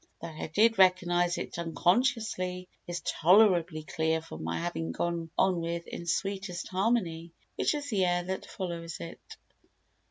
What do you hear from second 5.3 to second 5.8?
on